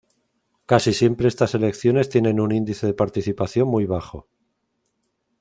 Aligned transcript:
Casi 0.65 0.93
siempre 0.93 1.27
estas 1.27 1.53
elecciones 1.53 2.09
tienen 2.09 2.39
un 2.39 2.51
índice 2.51 2.87
de 2.87 2.95
participación 2.95 3.67
muy 3.67 3.85
bajo. 3.85 4.27